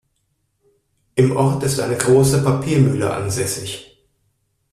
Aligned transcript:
Im 1.13 1.35
Ort 1.37 1.61
ist 1.61 1.79
eine 1.79 1.95
große 1.95 2.41
Papiermühle 2.41 3.13
ansässig. 3.13 3.99